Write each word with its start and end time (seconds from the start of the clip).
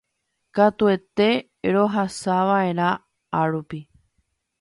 katuete 0.55 1.29
rohasava'erã 1.73 2.89
árupi 3.39 3.79